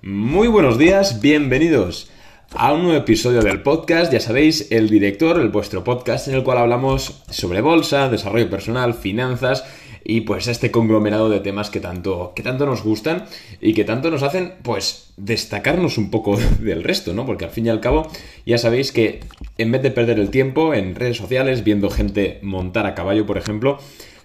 Muy 0.00 0.46
buenos 0.46 0.78
días, 0.78 1.20
bienvenidos 1.20 2.08
a 2.54 2.72
un 2.72 2.84
nuevo 2.84 2.98
episodio 2.98 3.42
del 3.42 3.62
podcast. 3.62 4.12
Ya 4.12 4.20
sabéis, 4.20 4.70
el 4.70 4.88
director, 4.88 5.40
el 5.40 5.48
vuestro 5.48 5.82
podcast 5.82 6.28
en 6.28 6.34
el 6.34 6.44
cual 6.44 6.58
hablamos 6.58 7.24
sobre 7.30 7.62
bolsa, 7.62 8.08
desarrollo 8.08 8.48
personal, 8.48 8.94
finanzas 8.94 9.64
y 10.04 10.20
pues 10.20 10.46
este 10.46 10.70
conglomerado 10.70 11.28
de 11.28 11.40
temas 11.40 11.68
que 11.68 11.80
tanto, 11.80 12.32
que 12.36 12.44
tanto 12.44 12.64
nos 12.64 12.84
gustan 12.84 13.24
y 13.60 13.74
que 13.74 13.84
tanto 13.84 14.08
nos 14.12 14.22
hacen 14.22 14.54
pues 14.62 15.12
destacarnos 15.16 15.98
un 15.98 16.12
poco 16.12 16.38
del 16.60 16.84
resto, 16.84 17.12
¿no? 17.12 17.26
Porque 17.26 17.46
al 17.46 17.50
fin 17.50 17.66
y 17.66 17.70
al 17.70 17.80
cabo 17.80 18.08
ya 18.46 18.56
sabéis 18.56 18.92
que 18.92 19.18
en 19.58 19.72
vez 19.72 19.82
de 19.82 19.90
perder 19.90 20.20
el 20.20 20.30
tiempo 20.30 20.74
en 20.74 20.94
redes 20.94 21.16
sociales 21.16 21.64
viendo 21.64 21.90
gente 21.90 22.38
montar 22.42 22.86
a 22.86 22.94
caballo, 22.94 23.26
por 23.26 23.36
ejemplo, 23.36 23.78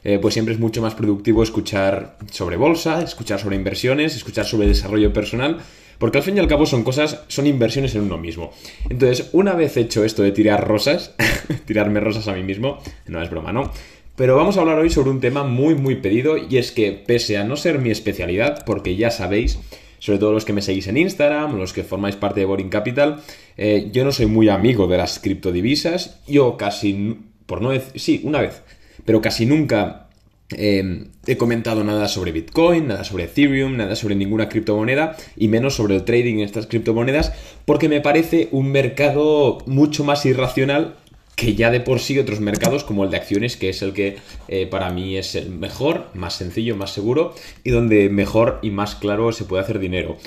eh, 0.04 0.20
pues 0.22 0.34
siempre 0.34 0.54
es 0.54 0.60
mucho 0.60 0.82
más 0.82 0.96
productivo 0.96 1.44
escuchar 1.44 2.18
sobre 2.32 2.58
bolsa, 2.58 3.02
escuchar 3.02 3.40
sobre 3.40 3.56
inversiones, 3.56 4.16
escuchar 4.16 4.46
sobre 4.46 4.68
desarrollo 4.68 5.14
personal, 5.14 5.60
porque 5.98 6.18
al 6.18 6.24
fin 6.24 6.36
y 6.36 6.40
al 6.40 6.48
cabo 6.48 6.66
son 6.66 6.84
cosas, 6.84 7.24
son 7.28 7.48
inversiones 7.48 7.96
en 7.96 8.02
uno 8.02 8.18
mismo. 8.18 8.52
Entonces, 8.90 9.30
una 9.32 9.54
vez 9.54 9.78
hecho 9.78 10.04
esto 10.04 10.24
de 10.24 10.32
tirar 10.32 10.68
rosas, 10.68 11.16
tirarme 11.66 12.00
rosas 12.00 12.28
a 12.28 12.34
mí 12.34 12.44
mismo, 12.44 12.80
no 13.08 13.22
es 13.22 13.30
broma, 13.30 13.54
¿no? 13.54 13.72
Pero 14.16 14.36
vamos 14.36 14.58
a 14.58 14.62
hablar 14.62 14.78
hoy 14.78 14.92
sobre 14.92 15.10
un 15.10 15.22
tema 15.22 15.44
muy 15.44 15.74
muy 15.74 15.96
pedido 15.96 16.38
y 16.38 16.58
es 16.58 16.72
que 16.72 16.92
pese 16.92 17.38
a 17.38 17.44
no 17.44 17.56
ser 17.56 17.80
mi 17.80 17.90
especialidad, 17.90 18.64
porque 18.64 18.96
ya 18.96 19.10
sabéis, 19.10 19.60
sobre 19.98 20.20
todo 20.20 20.34
los 20.34 20.46
que 20.46 20.54
me 20.54 20.62
seguís 20.62 20.88
en 20.88 20.98
Instagram, 20.98 21.58
los 21.58 21.74
que 21.74 21.84
formáis 21.84 22.16
parte 22.16 22.42
de 22.42 22.46
Boring 22.46 22.70
Capital, 22.70 23.22
eh, 23.58 23.90
yo 23.92 24.04
no 24.04 24.12
soy 24.12 24.28
muy 24.28 24.50
amigo 24.50 24.86
de 24.86 24.98
las 24.98 25.18
criptodivisas, 25.18 26.20
yo 26.28 26.58
casi, 26.58 27.18
por 27.48 27.62
no 27.62 27.72
decir, 27.72 28.00
sí, 28.00 28.22
una 28.24 28.42
vez, 28.42 28.62
pero 29.06 29.22
casi 29.22 29.46
nunca 29.46 30.08
eh, 30.52 31.06
he 31.26 31.38
comentado 31.38 31.84
nada 31.84 32.08
sobre 32.08 32.32
Bitcoin, 32.32 32.88
nada 32.88 33.04
sobre 33.04 33.26
Ethereum, 33.26 33.78
nada 33.78 33.96
sobre 33.96 34.16
ninguna 34.16 34.50
criptomoneda 34.50 35.16
y 35.36 35.48
menos 35.48 35.76
sobre 35.76 35.96
el 35.96 36.04
trading 36.04 36.36
en 36.36 36.42
estas 36.42 36.68
criptomonedas 36.68 37.34
porque 37.66 37.90
me 37.90 38.02
parece 38.02 38.50
un 38.52 38.72
mercado 38.72 39.60
mucho 39.66 40.04
más 40.04 40.26
irracional 40.26 40.96
que 41.36 41.56
ya 41.56 41.72
de 41.72 41.80
por 41.80 42.00
sí 42.00 42.20
otros 42.20 42.40
mercados 42.40 42.84
como 42.84 43.04
el 43.04 43.10
de 43.10 43.18
acciones, 43.18 43.58
que 43.58 43.70
es 43.70 43.82
el 43.82 43.94
que 43.94 44.18
eh, 44.48 44.68
para 44.68 44.92
mí 44.92 45.18
es 45.18 45.34
el 45.36 45.50
mejor, 45.50 46.08
más 46.14 46.36
sencillo, 46.36 46.76
más 46.76 46.92
seguro 46.92 47.34
y 47.64 47.72
donde 47.72 48.10
mejor 48.10 48.60
y 48.62 48.70
más 48.70 48.96
claro 48.96 49.32
se 49.32 49.46
puede 49.46 49.64
hacer 49.64 49.80
dinero. 49.80 50.18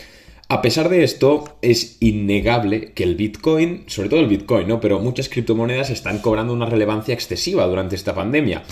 A 0.49 0.63
pesar 0.63 0.89
de 0.89 1.03
esto, 1.03 1.59
es 1.61 1.97
innegable 1.99 2.93
que 2.93 3.03
el 3.03 3.17
Bitcoin, 3.17 3.83
sobre 3.89 4.09
todo 4.09 4.21
el 4.21 4.29
Bitcoin, 4.29 4.69
¿no? 4.69 4.81
Pero 4.81 5.01
muchas 5.01 5.29
criptomonedas 5.29 5.91
están 5.91 6.19
cobrando 6.19 6.53
una 6.53 6.67
relevancia 6.67 7.15
excesiva 7.15 7.67
durante 7.67 7.97
esta 7.97 8.15
pandemia. 8.15 8.63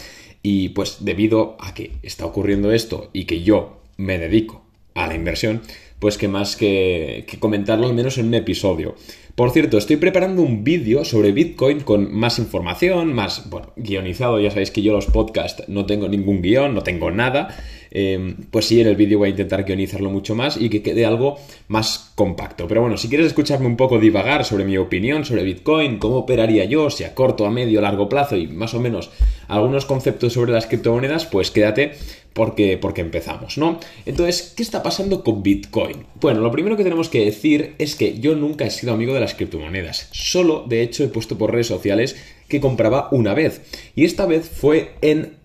Y 0.41 0.69
pues 0.69 0.99
debido 1.01 1.57
a 1.59 1.75
que 1.75 1.93
está 2.03 2.27
ocurriendo 2.27 2.71
esto 2.71 3.11
y 3.13 3.25
que 3.25 3.43
yo 3.43 3.81
me 3.97 4.19
dedico 4.19 4.63
a 4.95 5.09
la 5.09 5.17
inversión, 5.17 5.63
pues 5.99 6.17
que 6.17 6.29
más 6.29 6.55
que, 6.55 7.27
comentarlo 7.41 7.87
al 7.87 7.95
menos 7.95 8.19
en 8.19 8.27
un 8.27 8.35
episodio. 8.35 8.95
Por 9.35 9.51
cierto, 9.51 9.77
estoy 9.77 9.97
preparando 9.97 10.43
un 10.43 10.63
vídeo 10.63 11.05
sobre 11.05 11.33
Bitcoin 11.33 11.81
con 11.81 12.15
más 12.15 12.39
información, 12.39 13.15
más, 13.15 13.51
bueno, 13.51 13.73
guionizado. 13.75 14.39
Ya 14.39 14.51
sabéis 14.51 14.71
que 14.71 14.83
yo 14.83 14.93
los 14.93 15.07
podcasts 15.07 15.65
no 15.67 15.87
tengo 15.87 16.09
ningún 16.09 16.41
guion, 16.41 16.73
no 16.73 16.83
tengo 16.83 17.11
nada. 17.11 17.57
Em, 17.97 18.35
pues 18.51 18.65
sí, 18.67 18.81
en 18.81 18.89
el 18.89 18.97
vídeo 18.97 19.19
voy 19.19 19.29
a 19.29 19.31
intentar 19.31 19.63
guionizarlo 19.63 20.11
mucho 20.11 20.35
más 20.35 20.57
y 20.57 20.69
que 20.69 20.83
quede 20.83 21.07
algo 21.07 21.37
más 21.69 22.13
compacto. 22.17 22.67
Pero 22.67 22.81
bueno, 22.81 22.97
si 22.97 23.09
quieres 23.09 23.29
escucharme 23.29 23.69
un 23.69 23.77
poco 23.77 24.01
divagar 24.01 24.45
sobre 24.45 24.65
mi 24.65 24.77
opinión 24.77 25.25
sobre 25.25 25.45
Bitcoin, 25.45 25.99
cómo 25.99 26.17
operaría 26.17 26.65
yo, 26.65 26.91
si 26.91 27.05
a 27.05 27.15
corto, 27.15 27.47
a 27.47 27.51
medio, 27.51 27.79
a 27.79 27.83
largo 27.83 28.09
plazo 28.09 28.37
y 28.37 28.49
más 28.49 28.75
o 28.75 28.81
menos 28.81 29.11
algunos 29.47 29.87
conceptos 29.87 30.33
sobre 30.33 30.53
las 30.53 30.67
criptomonedas, 30.67 31.27
pues 31.27 31.53
quédate 31.53 31.93
porque, 32.33 32.79
porque 32.79 33.01
empezamos, 33.01 33.59
¿no? 33.59 33.79
Entonces, 34.07 34.53
¿qué 34.57 34.65
está 34.65 34.83
pasando 34.83 35.23
con 35.23 35.45
Bitcoin? 35.45 36.05
Bueno, 36.21 36.41
lo 36.41 36.51
primero 36.51 36.77
que 36.77 36.83
tenemos 36.83 37.09
que 37.09 37.25
decir 37.25 37.77
es 37.79 37.95
que 37.95 38.19
yo 38.19 38.35
nunca 38.35 38.67
he 38.67 38.71
sido 38.71 38.93
amigo 38.93 39.15
de 39.15 39.21
las 39.21 39.35
criptomonedas. 39.35 40.09
Solo, 40.11 40.65
de 40.69 40.83
hecho, 40.83 41.05
he 41.05 41.09
puesto 41.09 41.39
por 41.39 41.53
redes 41.53 41.69
sociales 41.69 42.17
que 42.49 42.61
compraba 42.61 43.09
una 43.13 43.35
vez. 43.35 43.63
Y 43.95 44.05
esta 44.05 44.27
vez 44.27 44.51
fue 44.51 44.95
en 45.01 45.44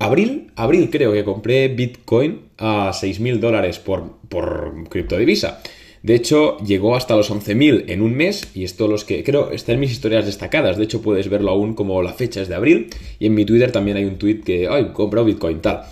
abril, 0.00 0.50
abril 0.56 0.90
creo 0.90 1.12
que 1.12 1.22
compré 1.22 1.68
Bitcoin 1.68 2.40
a 2.58 2.90
6.000 2.90 3.38
dólares 3.38 3.78
por, 3.78 4.16
por 4.28 4.88
criptodivisa. 4.88 5.60
De 6.02 6.14
hecho, 6.14 6.56
llegó 6.58 6.96
hasta 6.96 7.14
los 7.14 7.30
11.000 7.30 7.84
en 7.88 8.00
un 8.00 8.14
mes 8.14 8.50
y 8.54 8.64
esto 8.64 8.88
los 8.88 9.04
que 9.04 9.22
creo 9.22 9.50
están 9.50 9.74
en 9.74 9.80
mis 9.80 9.92
historias 9.92 10.24
destacadas. 10.24 10.78
De 10.78 10.84
hecho, 10.84 11.02
puedes 11.02 11.28
verlo 11.28 11.50
aún 11.50 11.74
como 11.74 12.02
la 12.02 12.14
fecha 12.14 12.40
es 12.40 12.48
de 12.48 12.54
abril 12.54 12.88
y 13.18 13.26
en 13.26 13.34
mi 13.34 13.44
Twitter 13.44 13.70
también 13.70 13.98
hay 13.98 14.06
un 14.06 14.16
tweet 14.16 14.40
que, 14.40 14.66
ay, 14.66 14.92
comprado 14.94 15.26
Bitcoin 15.26 15.60
tal. 15.60 15.82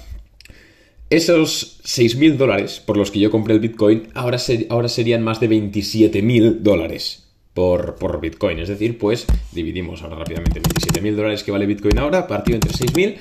Esos 1.11 1.81
6.000 1.85 2.37
dólares 2.37 2.83
por 2.85 2.97
los 2.97 3.11
que 3.11 3.21
yo 3.21 3.31
compré 3.31 3.55
el 3.55 3.61
Bitcoin 3.61 4.09
ahora, 4.15 4.39
ahora 4.71 4.89
serían 4.89 5.23
más 5.23 5.41
de 5.41 5.51
27.000 5.51 6.61
dólares 6.61 7.29
por, 7.53 7.97
por, 7.97 8.21
Bitcoin. 8.21 8.59
Es 8.61 8.69
decir, 8.69 8.99
pues 8.99 9.27
dividimos 9.53 10.03
ahora 10.03 10.17
rápidamente 10.17 10.63
27.000 10.63 11.15
dólares 11.15 11.43
que 11.45 11.51
vale 11.51 11.67
Bitcoin 11.67 11.99
ahora, 11.99 12.27
partido 12.27 12.57
entre 12.57 12.73
6.000 12.73 13.17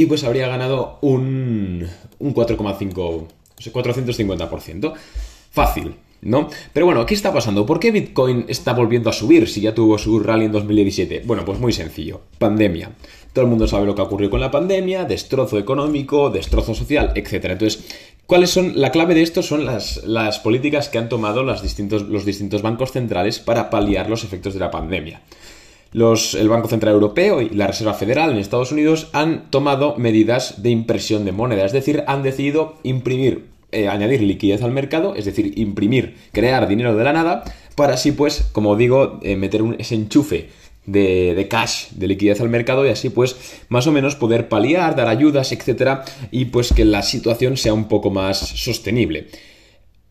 y 0.00 0.06
pues 0.06 0.24
habría 0.24 0.48
ganado 0.48 0.98
un, 1.02 1.86
un 2.18 2.34
4,5, 2.34 2.98
o 2.98 3.28
sea, 3.58 3.72
450%. 3.72 4.94
Fácil, 5.50 5.94
¿no? 6.22 6.48
Pero 6.72 6.86
bueno, 6.86 7.04
¿qué 7.04 7.12
está 7.12 7.32
pasando? 7.32 7.66
¿Por 7.66 7.80
qué 7.80 7.90
Bitcoin 7.90 8.46
está 8.48 8.72
volviendo 8.72 9.10
a 9.10 9.12
subir 9.12 9.46
si 9.46 9.60
ya 9.60 9.74
tuvo 9.74 9.98
su 9.98 10.20
rally 10.20 10.46
en 10.46 10.52
2017? 10.52 11.22
Bueno, 11.26 11.44
pues 11.44 11.58
muy 11.58 11.72
sencillo, 11.72 12.22
pandemia. 12.38 12.92
Todo 13.34 13.44
el 13.44 13.50
mundo 13.50 13.66
sabe 13.68 13.84
lo 13.84 13.94
que 13.94 14.00
ocurrió 14.00 14.30
con 14.30 14.40
la 14.40 14.50
pandemia, 14.50 15.04
destrozo 15.04 15.58
económico, 15.58 16.30
destrozo 16.30 16.74
social, 16.74 17.12
etc. 17.14 17.44
Entonces, 17.50 17.84
¿cuáles 18.26 18.50
son? 18.50 18.80
La 18.80 18.92
clave 18.92 19.14
de 19.14 19.22
esto 19.22 19.42
son 19.42 19.66
las, 19.66 20.02
las 20.04 20.38
políticas 20.38 20.88
que 20.88 20.96
han 20.96 21.10
tomado 21.10 21.44
distintos, 21.60 22.02
los 22.02 22.24
distintos 22.24 22.62
bancos 22.62 22.92
centrales 22.92 23.38
para 23.38 23.68
paliar 23.68 24.08
los 24.08 24.24
efectos 24.24 24.54
de 24.54 24.60
la 24.60 24.70
pandemia 24.70 25.20
el 25.92 26.48
Banco 26.48 26.68
Central 26.68 26.94
Europeo 26.94 27.40
y 27.40 27.50
la 27.50 27.66
Reserva 27.66 27.94
Federal 27.94 28.30
en 28.30 28.38
Estados 28.38 28.72
Unidos 28.72 29.08
han 29.12 29.50
tomado 29.50 29.96
medidas 29.96 30.62
de 30.62 30.70
impresión 30.70 31.24
de 31.24 31.32
moneda, 31.32 31.64
es 31.64 31.72
decir, 31.72 32.04
han 32.06 32.22
decidido 32.22 32.76
imprimir, 32.82 33.46
eh, 33.72 33.88
añadir 33.88 34.22
liquidez 34.22 34.62
al 34.62 34.70
mercado, 34.70 35.14
es 35.14 35.24
decir, 35.24 35.58
imprimir, 35.58 36.16
crear 36.32 36.68
dinero 36.68 36.96
de 36.96 37.04
la 37.04 37.12
nada, 37.12 37.44
para 37.74 37.94
así 37.94 38.12
pues, 38.12 38.48
como 38.52 38.76
digo, 38.76 39.18
eh, 39.22 39.36
meter 39.36 39.62
un, 39.62 39.76
ese 39.78 39.96
enchufe 39.96 40.48
de, 40.86 41.34
de, 41.34 41.48
cash, 41.48 41.88
de 41.90 42.06
liquidez 42.08 42.40
al 42.40 42.48
mercado 42.48 42.86
y 42.86 42.90
así 42.90 43.10
pues 43.10 43.36
más 43.68 43.86
o 43.86 43.92
menos 43.92 44.16
poder 44.16 44.48
paliar, 44.48 44.96
dar 44.96 45.08
ayudas, 45.08 45.52
etcétera, 45.52 46.04
y 46.30 46.46
pues 46.46 46.72
que 46.72 46.84
la 46.84 47.02
situación 47.02 47.56
sea 47.56 47.74
un 47.74 47.86
poco 47.86 48.10
más 48.10 48.38
sostenible. 48.38 49.28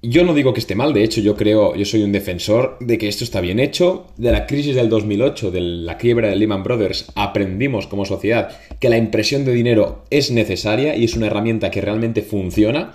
Yo 0.02 0.24
no 0.24 0.34
digo 0.34 0.54
que 0.54 0.62
esté 0.62 0.76
mal, 0.76 0.94
de 0.94 1.04
hecho 1.04 1.20
yo 1.20 1.36
creo, 1.36 1.76
yo 1.76 1.84
soy 1.84 2.04
un 2.04 2.14
defensor 2.14 2.78
de 2.80 2.98
que 2.98 3.10
esto 3.10 3.26
está 3.26 3.42
bien 3.42 3.60
hecho. 3.60 4.08
De 4.16 4.32
la 4.32 4.48
crisis 4.48 4.74
del 4.74 4.88
2008, 4.88 5.52
de 5.52 5.60
la 5.60 5.98
quiebra 5.98 6.30
de 6.30 6.38
Lehman 6.38 6.64
Brothers, 6.64 7.12
aprendimos 7.16 7.86
como 7.86 8.06
sociedad 8.06 8.50
que 8.80 8.88
la 8.88 8.98
impresión 8.98 9.44
de 9.44 9.52
dinero 9.52 10.06
es 10.10 10.32
necesaria 10.32 10.96
y 10.96 11.04
es 11.04 11.18
una 11.18 11.28
herramienta 11.28 11.70
que 11.70 11.82
realmente 11.82 12.22
funciona. 12.22 12.94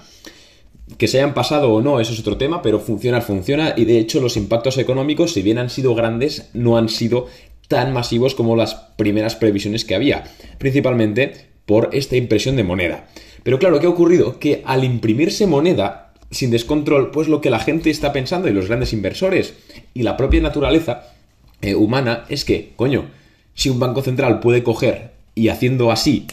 Que 0.97 1.07
se 1.07 1.19
hayan 1.19 1.35
pasado 1.35 1.75
o 1.75 1.83
no, 1.83 2.01
eso 2.01 2.15
es 2.15 2.21
otro 2.21 2.39
tema, 2.39 2.63
pero 2.63 2.81
funciona, 2.81 3.21
funciona 3.21 3.75
y 3.77 3.85
de 3.85 3.99
hecho 3.99 4.23
los 4.23 4.39
impactos 4.39 4.79
económicos, 4.79 5.35
si 5.35 5.43
bien 5.43 5.59
han 5.59 5.69
sido 5.69 5.95
grandes, 5.95 6.49
no 6.55 6.79
han 6.79 6.89
sido 6.89 7.27
tan 7.69 7.93
masivos 7.93 8.35
como 8.35 8.57
las 8.57 8.75
primeras 8.97 9.37
previsiones 9.37 9.85
que 9.85 9.95
había, 9.95 10.25
principalmente 10.57 11.33
por 11.67 11.91
esta 11.93 12.17
impresión 12.17 12.57
de 12.57 12.65
moneda. 12.65 13.09
Pero 13.43 13.59
claro, 13.59 13.79
¿qué 13.79 13.87
ha 13.87 13.91
ocurrido? 13.91 14.39
Que 14.39 14.63
al 14.65 14.85
imprimirse 14.85 15.47
moneda, 15.47 16.04
sin 16.35 16.51
descontrol, 16.51 17.11
pues 17.11 17.29
lo 17.29 17.41
que 17.41 17.51
la 17.51 17.61
gente 17.61 17.91
está 17.91 18.13
pensando 18.13 18.49
y 18.49 18.53
los 18.53 18.67
grandes 18.67 18.93
inversores 18.93 19.55
y 19.95 20.03
la 20.03 20.17
propia 20.17 20.41
naturaleza 20.41 21.15
eh, 21.63 21.75
humana 21.75 22.25
es 22.29 22.45
que, 22.45 22.73
coño, 22.77 23.07
si 23.55 23.71
un 23.71 23.79
banco 23.79 24.03
central 24.03 24.41
puede 24.41 24.63
coger 24.63 25.13
y 25.35 25.49
haciendo 25.49 25.91
así, 25.91 26.27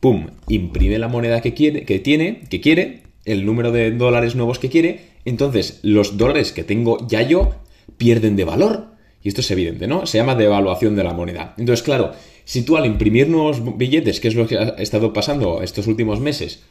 pum, 0.00 0.28
imprime 0.48 0.98
la 0.98 1.08
moneda 1.08 1.40
que 1.40 1.54
quiere, 1.54 1.84
que 1.84 1.98
tiene, 1.98 2.42
que 2.50 2.60
quiere, 2.60 3.02
el 3.24 3.44
número 3.44 3.72
de 3.72 3.90
dólares 3.90 4.36
nuevos 4.36 4.58
que 4.58 4.68
quiere, 4.68 5.00
entonces 5.24 5.80
los 5.82 6.16
dólares 6.16 6.52
que 6.52 6.62
tengo 6.62 7.06
ya 7.08 7.22
yo 7.22 7.54
pierden 7.96 8.36
de 8.36 8.44
valor. 8.44 8.88
Y 9.22 9.28
esto 9.28 9.40
es 9.40 9.50
evidente, 9.50 9.88
¿no? 9.88 10.06
Se 10.06 10.18
llama 10.18 10.36
devaluación 10.36 10.94
de 10.94 11.02
la 11.02 11.12
moneda. 11.12 11.54
Entonces, 11.58 11.82
claro, 11.82 12.12
si 12.44 12.62
tú 12.62 12.76
al 12.76 12.86
imprimir 12.86 13.28
nuevos 13.28 13.76
billetes, 13.76 14.20
que 14.20 14.28
es 14.28 14.36
lo 14.36 14.46
que 14.46 14.56
ha 14.56 14.68
estado 14.78 15.12
pasando 15.12 15.62
estos 15.62 15.88
últimos 15.88 16.20
meses, 16.20 16.62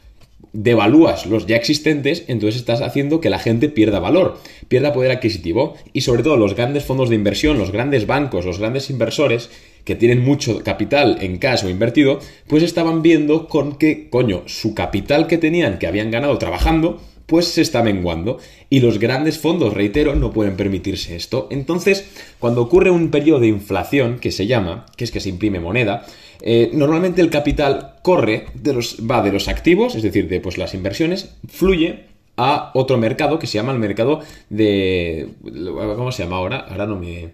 devalúas 0.56 1.26
los 1.26 1.46
ya 1.46 1.56
existentes, 1.56 2.24
entonces 2.28 2.56
estás 2.56 2.80
haciendo 2.80 3.20
que 3.20 3.30
la 3.30 3.38
gente 3.38 3.68
pierda 3.68 4.00
valor, 4.00 4.38
pierda 4.68 4.92
poder 4.92 5.10
adquisitivo 5.10 5.76
y 5.92 6.00
sobre 6.00 6.22
todo 6.22 6.36
los 6.36 6.54
grandes 6.54 6.84
fondos 6.84 7.10
de 7.10 7.16
inversión, 7.16 7.58
los 7.58 7.72
grandes 7.72 8.06
bancos, 8.06 8.44
los 8.44 8.58
grandes 8.58 8.88
inversores 8.90 9.50
que 9.84 9.94
tienen 9.94 10.24
mucho 10.24 10.64
capital 10.64 11.18
en 11.20 11.38
cash 11.38 11.64
o 11.64 11.68
invertido, 11.68 12.18
pues 12.48 12.62
estaban 12.62 13.02
viendo 13.02 13.48
con 13.48 13.76
que, 13.76 14.08
coño, 14.08 14.42
su 14.46 14.74
capital 14.74 15.26
que 15.28 15.38
tenían, 15.38 15.78
que 15.78 15.86
habían 15.86 16.10
ganado 16.10 16.38
trabajando, 16.38 17.00
pues 17.26 17.46
se 17.46 17.62
está 17.62 17.82
menguando. 17.84 18.38
Y 18.68 18.80
los 18.80 18.98
grandes 18.98 19.38
fondos, 19.38 19.74
reitero, 19.74 20.16
no 20.16 20.32
pueden 20.32 20.56
permitirse 20.56 21.14
esto. 21.14 21.46
Entonces, 21.50 22.08
cuando 22.40 22.62
ocurre 22.62 22.90
un 22.90 23.10
periodo 23.12 23.40
de 23.40 23.46
inflación, 23.48 24.18
que 24.18 24.32
se 24.32 24.48
llama, 24.48 24.86
que 24.96 25.04
es 25.04 25.12
que 25.12 25.20
se 25.20 25.28
imprime 25.28 25.60
moneda, 25.60 26.04
eh, 26.40 26.70
normalmente 26.72 27.20
el 27.20 27.30
capital 27.30 27.96
corre, 28.02 28.46
de 28.54 28.72
los, 28.72 28.98
va 29.08 29.22
de 29.22 29.32
los 29.32 29.48
activos, 29.48 29.94
es 29.94 30.02
decir, 30.02 30.28
de 30.28 30.40
pues, 30.40 30.58
las 30.58 30.74
inversiones, 30.74 31.34
fluye 31.48 32.04
a 32.36 32.70
otro 32.74 32.98
mercado 32.98 33.38
que 33.38 33.46
se 33.46 33.54
llama 33.54 33.72
el 33.72 33.78
mercado 33.78 34.20
de... 34.50 35.28
¿Cómo 35.42 36.12
se 36.12 36.24
llama 36.24 36.36
ahora? 36.36 36.66
Ahora 36.68 36.86
no 36.86 36.96
me... 36.96 37.30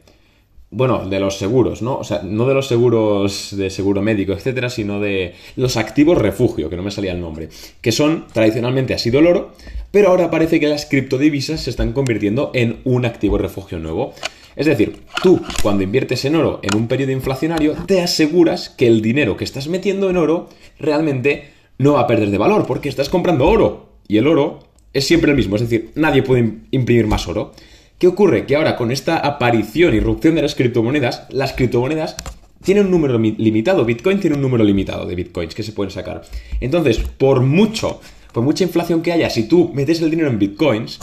Bueno, 0.71 1.07
de 1.07 1.21
los 1.21 1.37
seguros, 1.37 1.83
¿no? 1.83 1.99
O 1.99 2.05
sea, 2.05 2.23
no 2.25 2.47
de 2.47 2.55
los 2.55 2.67
seguros 2.67 3.55
de 3.55 3.69
seguro 3.69 4.01
médico, 4.01 4.33
etcétera, 4.33 4.71
sino 4.71 5.01
de 5.01 5.35
los 5.57 5.77
activos 5.77 6.17
refugio, 6.17 6.71
que 6.71 6.77
no 6.77 6.83
me 6.83 6.91
salía 6.91 7.13
el 7.13 7.21
nombre, 7.21 7.51
que 7.83 7.93
son, 7.93 8.27
tradicionalmente 8.33 8.95
ha 8.95 8.99
sido 8.99 9.21
el 9.21 9.27
oro, 9.27 9.53
pero 9.91 10.09
ahora 10.09 10.31
parece 10.31 10.61
que 10.61 10.69
las 10.69 10.87
criptodivisas 10.87 11.61
se 11.61 11.69
están 11.69 11.93
convirtiendo 11.93 12.53
en 12.55 12.79
un 12.85 13.05
activo 13.05 13.37
refugio 13.37 13.79
nuevo. 13.81 14.15
Es 14.57 14.67
decir, 14.67 15.03
tú 15.23 15.41
cuando 15.63 15.83
inviertes 15.83 16.25
en 16.25 16.37
oro 16.37 16.61
en 16.63 16.77
un 16.77 16.89
periodo 16.89 17.13
inflacionario, 17.13 17.75
te 17.87 18.01
aseguras 18.01 18.69
que 18.69 18.87
el 18.87 19.03
dinero 19.03 19.37
que 19.37 19.45
estás 19.45 19.69
metiendo 19.69 20.11
en 20.11 20.17
oro 20.17 20.49
realmente 20.79 21.51
no 21.79 21.95
va 21.95 22.01
a 22.01 22.07
perder 22.07 22.31
de 22.31 22.39
valor, 22.39 22.67
porque 22.67 22.89
estás 22.89 23.09
comprando 23.09 23.47
oro. 23.47 23.93
Y 24.09 24.19
el 24.19 24.27
oro 24.27 24.61
es 24.93 25.07
siempre 25.07 25.31
el 25.31 25.37
mismo, 25.37 25.57
es 25.57 25.63
decir, 25.63 25.91
nadie 25.95 26.23
puede 26.23 26.59
imprimir 26.71 27.07
más 27.07 27.27
oro. 27.27 27.53
¿Qué 27.99 28.07
ocurre? 28.09 28.47
Que 28.47 28.57
ahora 28.57 28.77
con 28.77 28.91
esta 28.91 29.17
aparición 29.19 29.95
irrupción 29.95 30.35
de 30.35 30.43
las 30.43 30.55
criptomonedas, 30.55 31.27
las 31.31 31.53
criptomonedas 31.53 32.17
tienen 32.63 32.87
un 32.87 32.91
número 32.91 33.19
limitado. 33.19 33.85
Bitcoin 33.85 34.21
tiene 34.21 34.37
un 34.37 34.43
número 34.43 34.65
limitado 34.65 35.07
de 35.07 35.15
bitcoins 35.15 35.55
que 35.55 35.63
se 35.63 35.73
pueden 35.73 35.91
sacar. 35.91 36.23
Entonces, 36.61 36.99
por 36.99 37.43
mucho, 37.43 38.01
por 38.33 38.43
mucha 38.43 38.65
inflación 38.65 39.03
que 39.03 39.13
haya, 39.13 39.31
si 39.31 39.45
tú 39.49 39.71
metes 39.75 40.01
el 40.01 40.11
dinero 40.11 40.29
en 40.29 40.39
bitcoins, 40.39 40.99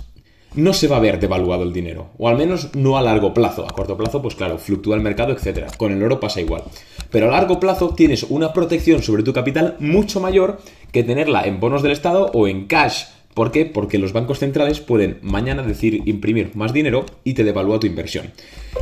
no 0.56 0.74
se 0.74 0.88
va 0.88 0.98
a 0.98 1.02
ver 1.02 1.20
devaluado 1.20 1.64
el 1.64 1.74
dinero. 1.74 2.10
O 2.18 2.28
al 2.28 2.38
menos 2.38 2.70
no 2.76 2.98
a 2.98 3.02
largo 3.02 3.34
plazo. 3.34 3.66
A 3.66 3.74
corto 3.74 3.98
plazo, 3.98 4.22
pues 4.22 4.36
claro, 4.36 4.58
fluctúa 4.58 4.96
el 4.96 5.02
mercado, 5.02 5.34
etc. 5.34 5.68
Con 5.78 5.92
el 5.92 6.04
oro 6.04 6.20
pasa 6.20 6.42
igual. 6.42 6.64
Pero 7.12 7.28
a 7.28 7.32
largo 7.32 7.60
plazo 7.60 7.90
tienes 7.96 8.24
una 8.24 8.54
protección 8.54 9.02
sobre 9.02 9.24
tu 9.24 9.34
capital 9.34 9.76
mucho 9.80 10.20
mayor 10.20 10.60
que 10.92 11.04
tenerla 11.04 11.44
en 11.44 11.60
bonos 11.60 11.84
del 11.84 11.92
Estado 11.92 12.32
o 12.34 12.48
en 12.48 12.66
cash 12.66 13.06
¿Por 13.34 13.52
qué? 13.52 13.66
Porque 13.66 14.00
los 14.00 14.12
bancos 14.12 14.40
centrales 14.40 14.82
pueden 14.82 15.20
mañana 15.22 15.64
decir 15.64 16.02
imprimir 16.06 16.52
más 16.56 16.74
dinero 16.74 17.06
y 17.24 17.36
te 17.36 17.44
devalúa 17.44 17.80
tu 17.80 17.88
inversión. 17.88 18.34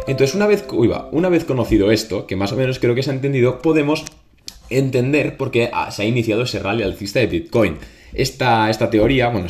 Entonces, 0.07 0.35
una 0.35 0.47
vez, 0.47 0.65
una 1.11 1.29
vez 1.29 1.43
conocido 1.43 1.91
esto, 1.91 2.25
que 2.25 2.35
más 2.35 2.53
o 2.53 2.55
menos 2.55 2.79
creo 2.79 2.95
que 2.95 3.03
se 3.03 3.11
ha 3.11 3.13
entendido, 3.13 3.61
podemos 3.61 4.03
entender 4.69 5.37
por 5.37 5.51
qué 5.51 5.69
ah, 5.71 5.91
se 5.91 6.01
ha 6.01 6.05
iniciado 6.05 6.43
ese 6.43 6.57
rally 6.57 6.81
alcista 6.81 7.19
de 7.19 7.27
Bitcoin. 7.27 7.77
Esta, 8.13 8.69
esta 8.69 8.89
teoría, 8.89 9.29
bueno, 9.29 9.47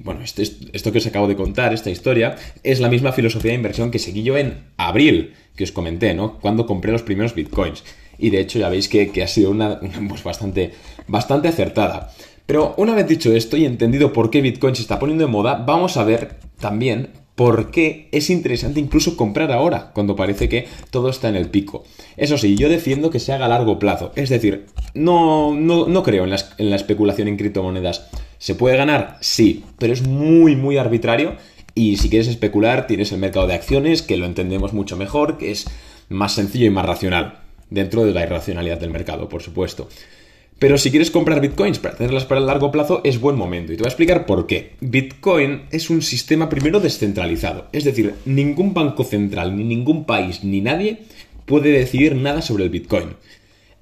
bueno 0.00 0.22
esto, 0.22 0.42
esto, 0.72 0.92
que 0.92 0.98
os 0.98 1.06
acabo 1.06 1.26
de 1.26 1.36
contar, 1.36 1.72
esta 1.72 1.90
historia, 1.90 2.36
es 2.62 2.80
la 2.80 2.88
misma 2.88 3.12
filosofía 3.12 3.50
de 3.50 3.56
inversión 3.56 3.90
que 3.90 3.98
seguí 3.98 4.22
yo 4.22 4.36
en 4.36 4.64
abril, 4.76 5.34
que 5.56 5.64
os 5.64 5.72
comenté, 5.72 6.14
¿no? 6.14 6.38
Cuando 6.38 6.66
compré 6.66 6.92
los 6.92 7.02
primeros 7.02 7.34
bitcoins. 7.34 7.84
Y 8.18 8.30
de 8.30 8.40
hecho 8.40 8.58
ya 8.58 8.68
veis 8.68 8.88
que, 8.88 9.10
ha 9.22 9.28
sido 9.28 9.50
una, 9.50 9.80
pues 10.08 10.22
bastante, 10.22 10.72
bastante 11.06 11.48
acertada. 11.48 12.10
Pero 12.46 12.74
una 12.78 12.94
vez 12.94 13.06
dicho 13.06 13.32
esto 13.32 13.58
y 13.58 13.66
entendido 13.66 14.12
por 14.12 14.30
qué 14.30 14.40
Bitcoin 14.40 14.74
se 14.74 14.80
está 14.80 14.98
poniendo 14.98 15.26
de 15.26 15.30
moda, 15.30 15.62
vamos 15.66 15.98
a 15.98 16.04
ver 16.04 16.36
también 16.58 17.10
por 17.38 17.70
qué 17.70 18.08
es 18.10 18.30
interesante 18.30 18.80
incluso 18.80 19.16
comprar 19.16 19.52
ahora, 19.52 19.92
cuando 19.94 20.16
parece 20.16 20.48
que 20.48 20.66
todo 20.90 21.08
está 21.08 21.28
en 21.28 21.36
el 21.36 21.48
pico. 21.48 21.84
Eso 22.16 22.36
sí, 22.36 22.56
yo 22.56 22.68
defiendo 22.68 23.10
que 23.10 23.20
se 23.20 23.32
haga 23.32 23.46
a 23.46 23.48
largo 23.48 23.78
plazo. 23.78 24.10
Es 24.16 24.28
decir, 24.28 24.66
no, 24.94 25.54
no, 25.54 26.02
creo 26.02 26.24
en 26.24 26.30
la, 26.30 26.38
en 26.58 26.68
la 26.68 26.74
especulación 26.74 27.28
en 27.28 27.36
criptomonedas. 27.36 28.08
¿Se 28.38 28.56
puede 28.56 28.76
ganar? 28.76 29.18
Sí, 29.20 29.64
pero 29.78 29.92
es 29.92 30.02
muy, 30.02 30.56
muy 30.56 30.78
arbitrario. 30.78 31.36
Y 31.76 31.98
si 31.98 32.10
quieres 32.10 32.26
especular, 32.26 32.88
tienes 32.88 33.12
el 33.12 33.20
mercado 33.20 33.46
de 33.46 33.54
acciones, 33.54 34.02
que 34.02 34.16
lo 34.16 34.26
entendemos 34.26 34.72
mucho 34.72 34.96
mejor, 34.96 35.38
que 35.38 35.52
es 35.52 35.68
más 36.08 36.32
sencillo 36.32 36.66
y 36.66 36.70
más 36.70 36.86
racional, 36.86 37.38
dentro 37.70 38.04
de 38.04 38.14
la 38.14 38.24
irracionalidad 38.24 38.80
del 38.80 38.90
mercado, 38.90 39.28
por 39.28 39.44
supuesto. 39.44 39.88
Pero 40.58 40.76
si 40.76 40.90
quieres 40.90 41.12
comprar 41.12 41.40
bitcoins 41.40 41.78
para 41.78 41.96
tenerlas 41.96 42.24
para 42.24 42.40
el 42.40 42.46
largo 42.46 42.72
plazo, 42.72 43.00
es 43.04 43.20
buen 43.20 43.36
momento. 43.36 43.72
Y 43.72 43.76
te 43.76 43.82
voy 43.82 43.88
a 43.88 43.92
explicar 43.92 44.26
por 44.26 44.46
qué. 44.46 44.72
Bitcoin 44.80 45.62
es 45.70 45.88
un 45.88 46.02
sistema 46.02 46.48
primero 46.48 46.80
descentralizado. 46.80 47.66
Es 47.72 47.84
decir, 47.84 48.14
ningún 48.24 48.74
banco 48.74 49.04
central, 49.04 49.56
ni 49.56 49.62
ningún 49.62 50.04
país, 50.04 50.42
ni 50.42 50.60
nadie 50.60 51.02
puede 51.46 51.70
decidir 51.70 52.16
nada 52.16 52.42
sobre 52.42 52.64
el 52.64 52.70
bitcoin. 52.70 53.10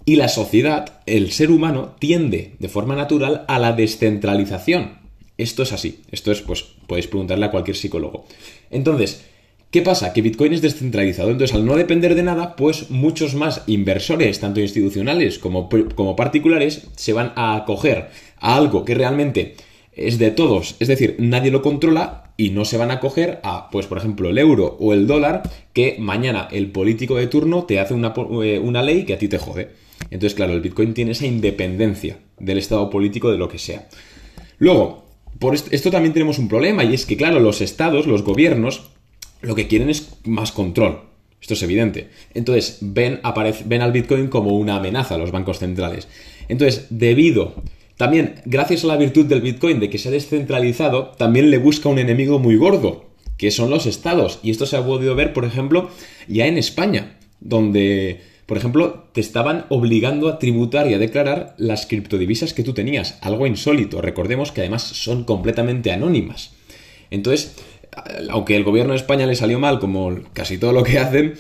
Y 0.05 0.17
la 0.17 0.29
sociedad, 0.29 1.01
el 1.07 1.33
ser 1.33 1.51
humano, 1.51 1.97
tiende 1.99 2.53
de 2.59 2.69
forma 2.69 2.95
natural 2.95 3.45
a 3.49 3.59
la 3.59 3.73
descentralización. 3.73 4.99
Esto 5.39 5.63
es 5.63 5.73
así. 5.73 6.03
Esto 6.11 6.31
es, 6.31 6.43
pues, 6.43 6.63
podéis 6.87 7.07
preguntarle 7.07 7.47
a 7.47 7.51
cualquier 7.51 7.77
psicólogo. 7.77 8.27
Entonces, 8.71 9.25
¿Qué 9.71 9.83
pasa? 9.83 10.13
Que 10.13 10.23
Bitcoin 10.23 10.53
es 10.53 10.63
descentralizado, 10.63 11.31
entonces 11.31 11.55
al 11.55 11.67
no 11.67 11.77
depender 11.77 12.15
de 12.15 12.23
nada, 12.23 12.57
pues 12.57 12.91
muchos 12.91 13.35
más 13.35 13.63
inversores, 13.67 14.39
tanto 14.41 14.61
institucionales 14.61 15.39
como, 15.39 15.69
como 15.95 16.17
particulares, 16.17 16.87
se 16.97 17.13
van 17.13 17.33
a 17.35 17.57
acoger 17.57 18.09
a 18.39 18.57
algo 18.57 18.85
que 18.85 18.95
realmente 18.95 19.57
es 19.93 20.19
de 20.19 20.31
todos, 20.31 20.77
es 20.79 20.89
decir, 20.89 21.17
nadie 21.19 21.51
lo 21.51 21.63
controla 21.63 22.33
y 22.37 22.51
no 22.51 22.65
se 22.65 22.77
van 22.77 22.91
a 22.91 22.95
acoger 22.95 23.41
a, 23.43 23.71
pues 23.71 23.87
por 23.87 23.99
ejemplo, 23.99 24.29
el 24.29 24.39
euro 24.39 24.77
o 24.79 24.93
el 24.93 25.07
dólar, 25.07 25.43
que 25.73 25.97
mañana 25.99 26.49
el 26.53 26.71
político 26.71 27.17
de 27.17 27.27
turno 27.27 27.65
te 27.65 27.81
hace 27.81 27.95
una, 27.95 28.15
eh, 28.45 28.59
una 28.59 28.83
ley 28.83 29.05
que 29.05 29.15
a 29.15 29.19
ti 29.19 29.27
te 29.27 29.39
jode. 29.39 29.71
Entonces, 30.11 30.35
claro, 30.35 30.53
el 30.53 30.61
Bitcoin 30.61 30.95
tiene 30.95 31.13
esa 31.13 31.27
independencia 31.27 32.19
del 32.39 32.59
estado 32.59 32.91
político 32.91 33.31
de 33.31 33.39
lo 33.39 33.49
que 33.49 33.59
sea. 33.59 33.89
Luego, 34.59 35.07
por 35.39 35.55
esto 35.55 35.91
también 35.91 36.13
tenemos 36.13 36.39
un 36.39 36.49
problema 36.49 36.85
y 36.85 36.95
es 36.95 37.07
que, 37.07 37.17
claro, 37.17 37.41
los 37.41 37.61
estados, 37.61 38.07
los 38.07 38.23
gobiernos, 38.23 38.91
lo 39.43 39.55
que 39.55 39.67
quieren 39.67 39.91
es 39.91 40.09
más 40.25 40.53
control. 40.53 41.01
Esto 41.41 41.55
es 41.55 41.63
evidente. 41.63 42.09
Entonces, 42.35 42.79
ven, 42.81 43.21
ven 43.67 43.83
al 43.83 43.93
Bitcoin 43.93 44.29
como 44.29 44.57
una 44.57 44.77
amenaza 44.77 45.15
a 45.15 45.19
los 45.19 45.31
bancos 45.31 45.59
centrales. 45.59 46.09
Entonces, 46.49 46.87
debido, 46.91 47.55
también 47.97 48.37
gracias 48.45 48.85
a 48.85 48.89
la 48.89 48.97
virtud 48.97 49.27
del 49.27 49.43
Bitcoin 49.43 49.81
de 49.81 49.89
que 49.91 49.99
se 49.99 50.09
ha 50.09 50.13
descentralizado, 50.13 51.13
también 51.17 51.51
le 51.51 51.59
busca 51.59 51.89
un 51.89 51.99
enemigo 51.99 52.39
muy 52.39 52.57
gordo, 52.57 53.07
que 53.37 53.51
son 53.51 53.71
los 53.71 53.87
estados. 53.87 54.39
Y 54.43 54.51
esto 54.51 54.67
se 54.67 54.77
ha 54.77 54.85
podido 54.85 55.15
ver, 55.15 55.33
por 55.33 55.45
ejemplo, 55.45 55.91
ya 56.27 56.47
en 56.47 56.59
España, 56.59 57.17
donde, 57.41 58.21
por 58.47 58.57
ejemplo, 58.57 59.05
te 59.13 59.21
estaban 59.21 59.67
obligando 59.69 60.29
a 60.29 60.39
tributar 60.39 60.91
y 60.91 60.95
a 60.95 60.99
declarar 60.99 61.55
las 61.59 61.87
criptodivisas 61.87 62.55
que 62.55 62.63
tú 62.63 62.75
tenías. 62.75 63.19
Algo 63.21 63.47
insólito. 63.47 64.01
Recordemos 64.03 64.53
que 64.53 64.63
además 64.63 64.83
son 64.83 65.25
completamente 65.25 65.93
anónimas. 65.93 66.53
Entonces, 67.11 67.55
aunque 68.31 68.57
el 68.57 68.65
gobierno 68.65 68.93
de 68.93 68.99
España 68.99 69.27
le 69.27 69.37
salió 69.37 69.59
mal, 69.59 69.79
como 69.79 70.19
casi 70.33 70.59
todo 70.59 70.73
lo 70.73 70.83
que 70.83 70.99
hacen, 70.99 71.35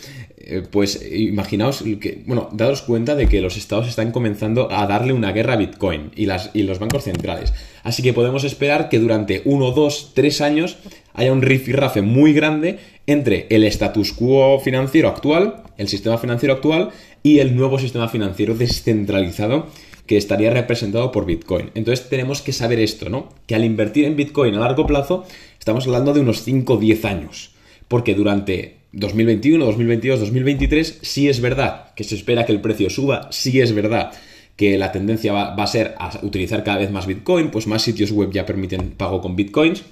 eh, 0.48 0.62
pues 0.70 1.04
imaginaos 1.10 1.82
que, 2.00 2.22
bueno, 2.24 2.48
dados 2.52 2.82
cuenta 2.82 3.16
de 3.16 3.26
que 3.26 3.40
los 3.40 3.56
estados 3.56 3.88
están 3.88 4.12
comenzando 4.12 4.70
a 4.70 4.86
darle 4.86 5.12
una 5.12 5.32
guerra 5.32 5.54
a 5.54 5.56
Bitcoin 5.56 6.12
y, 6.14 6.26
las, 6.26 6.50
y 6.54 6.62
los 6.62 6.78
bancos 6.78 7.04
centrales. 7.04 7.52
Así 7.82 8.02
que 8.02 8.12
podemos 8.12 8.44
esperar 8.44 8.88
que 8.88 8.98
durante 8.98 9.42
uno, 9.44 9.72
dos, 9.72 10.12
tres 10.14 10.40
años 10.40 10.76
haya 11.14 11.32
un 11.32 11.42
rifirrafe 11.42 12.00
muy 12.02 12.32
grande 12.32 12.78
entre 13.06 13.46
el 13.50 13.64
status 13.64 14.12
quo 14.12 14.60
financiero 14.60 15.08
actual, 15.08 15.62
el 15.78 15.88
sistema 15.88 16.16
financiero 16.16 16.54
actual 16.54 16.90
y 17.22 17.40
el 17.40 17.56
nuevo 17.56 17.78
sistema 17.78 18.08
financiero 18.08 18.54
descentralizado 18.54 19.66
que 20.06 20.16
estaría 20.16 20.50
representado 20.50 21.10
por 21.10 21.26
Bitcoin. 21.26 21.70
Entonces 21.74 22.08
tenemos 22.08 22.40
que 22.40 22.52
saber 22.52 22.78
esto, 22.78 23.08
¿no? 23.08 23.28
Que 23.46 23.56
al 23.56 23.64
invertir 23.64 24.04
en 24.04 24.14
Bitcoin 24.14 24.54
a 24.54 24.60
largo 24.60 24.86
plazo 24.86 25.24
Estamos 25.66 25.84
hablando 25.88 26.14
de 26.14 26.20
unos 26.20 26.44
5 26.44 26.74
o 26.74 26.76
10 26.76 27.04
años. 27.06 27.50
Porque 27.88 28.14
durante 28.14 28.76
2021, 28.92 29.64
2022, 29.64 30.20
2023 30.20 31.00
sí 31.02 31.28
es 31.28 31.40
verdad 31.40 31.92
que 31.96 32.04
se 32.04 32.14
espera 32.14 32.46
que 32.46 32.52
el 32.52 32.60
precio 32.60 32.88
suba, 32.88 33.26
sí 33.32 33.60
es 33.60 33.74
verdad 33.74 34.12
que 34.54 34.78
la 34.78 34.92
tendencia 34.92 35.32
va, 35.32 35.54
a 35.54 35.66
ser 35.66 35.96
a 35.98 36.20
utilizar 36.22 36.62
cada 36.62 36.78
vez 36.78 36.92
más 36.92 37.08
Bitcoin, 37.08 37.50
pues 37.50 37.66
más 37.66 37.82
sitios 37.82 38.12
web 38.12 38.30
ya 38.30 38.46
permiten 38.46 38.92
pago 38.92 39.20
con 39.20 39.34
Bitcoins, 39.34 39.82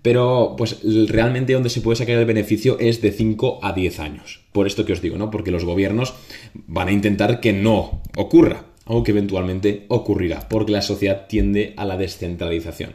pero 0.00 0.54
pues 0.56 0.78
realmente 1.08 1.54
donde 1.54 1.70
se 1.70 1.80
puede 1.80 1.96
sacar 1.96 2.18
el 2.18 2.24
beneficio 2.24 2.78
es 2.78 3.02
de 3.02 3.10
5 3.10 3.58
a 3.64 3.72
10 3.72 3.98
años. 3.98 4.42
Por 4.52 4.68
esto 4.68 4.84
que 4.84 4.92
os 4.92 5.02
digo, 5.02 5.18
¿no? 5.18 5.32
Porque 5.32 5.50
los 5.50 5.64
gobiernos 5.64 6.14
van 6.68 6.86
a 6.86 6.92
intentar 6.92 7.40
que 7.40 7.52
no 7.52 8.00
ocurra, 8.16 8.66
aunque 8.84 9.10
eventualmente 9.10 9.86
ocurrirá, 9.88 10.48
porque 10.48 10.70
la 10.70 10.82
sociedad 10.82 11.26
tiende 11.26 11.74
a 11.76 11.84
la 11.84 11.96
descentralización. 11.96 12.92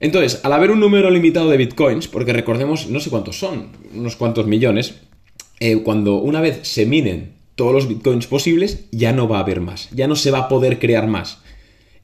Entonces, 0.00 0.40
al 0.44 0.52
haber 0.52 0.70
un 0.70 0.80
número 0.80 1.10
limitado 1.10 1.50
de 1.50 1.56
bitcoins, 1.56 2.06
porque 2.08 2.32
recordemos, 2.32 2.88
no 2.88 3.00
sé 3.00 3.10
cuántos 3.10 3.38
son, 3.38 3.70
unos 3.94 4.16
cuantos 4.16 4.46
millones, 4.46 4.94
eh, 5.60 5.82
cuando 5.82 6.16
una 6.16 6.40
vez 6.40 6.60
se 6.62 6.86
minen 6.86 7.34
todos 7.56 7.72
los 7.72 7.88
bitcoins 7.88 8.28
posibles, 8.28 8.84
ya 8.92 9.12
no 9.12 9.26
va 9.26 9.38
a 9.38 9.42
haber 9.42 9.60
más, 9.60 9.88
ya 9.90 10.06
no 10.06 10.14
se 10.14 10.30
va 10.30 10.38
a 10.38 10.48
poder 10.48 10.78
crear 10.78 11.08
más. 11.08 11.42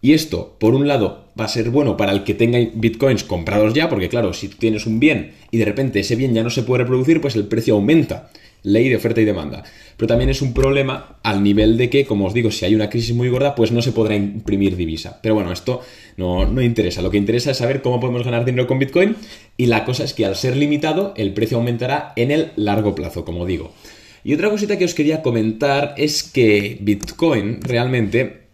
Y 0.02 0.12
esto, 0.12 0.56
por 0.58 0.74
un 0.74 0.88
lado, 0.88 1.28
va 1.38 1.44
a 1.44 1.48
ser 1.48 1.70
bueno 1.70 1.96
para 1.96 2.12
el 2.12 2.24
que 2.24 2.34
tenga 2.34 2.58
bitcoins 2.74 3.24
comprados 3.24 3.72
ya, 3.72 3.88
porque 3.88 4.08
claro, 4.08 4.32
si 4.34 4.48
tienes 4.48 4.86
un 4.86 4.98
bien 4.98 5.32
y 5.50 5.58
de 5.58 5.64
repente 5.64 6.00
ese 6.00 6.16
bien 6.16 6.34
ya 6.34 6.42
no 6.42 6.50
se 6.50 6.64
puede 6.64 6.82
reproducir, 6.82 7.20
pues 7.20 7.36
el 7.36 7.46
precio 7.46 7.74
aumenta 7.74 8.30
ley 8.64 8.88
de 8.88 8.97
oferta 8.97 9.21
y 9.21 9.25
demanda. 9.25 9.62
Pero 9.97 10.09
también 10.09 10.30
es 10.30 10.42
un 10.42 10.52
problema 10.52 11.18
al 11.23 11.44
nivel 11.44 11.76
de 11.76 11.88
que, 11.88 12.04
como 12.04 12.26
os 12.26 12.35
digo, 12.35 12.50
si 12.50 12.64
hay 12.64 12.75
una 12.75 12.90
crisis 12.90 13.14
muy 13.14 13.28
gorda, 13.28 13.54
pues 13.54 13.71
no 13.71 13.80
se 13.80 13.92
podrá 13.92 14.16
imprimir 14.16 14.75
divisa. 14.75 15.21
Pero 15.23 15.37
bueno, 15.37 15.52
esto 15.52 15.83
no, 16.16 16.47
no 16.47 16.62
interesa. 16.62 17.02
Lo 17.02 17.11
que 17.11 17.18
interesa 17.18 17.52
es 17.52 17.59
saber 17.59 17.83
cómo 17.83 18.00
podemos 18.00 18.25
ganar 18.25 18.44
dinero 18.44 18.66
con 18.66 18.80
Bitcoin 18.80 19.14
y 19.56 19.66
la 19.66 19.85
cosa 19.85 20.02
es 20.02 20.14
que 20.14 20.26
al 20.26 20.35
ser 20.35 20.56
limitado, 20.56 21.14
el 21.16 21.33
precio 21.33 21.59
aumentará 21.59 22.12
en 22.16 22.33
el 22.33 22.50
largo 22.56 22.94
plazo, 22.94 23.25
como 23.25 23.47
digo. 23.47 23.73
Y 24.25 24.33
otra 24.33 24.50
cosita 24.50 24.78
que 24.78 24.87
os 24.87 24.94
quería 24.94 25.23
comentar 25.23 25.94
es 25.99 26.23
que 26.23 26.78
Bitcoin 26.80 27.61
realmente 27.61 28.44